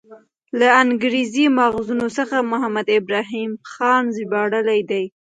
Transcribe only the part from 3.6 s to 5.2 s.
خان ژباړلی دی.